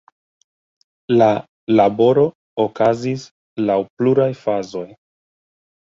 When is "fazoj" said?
4.45-4.87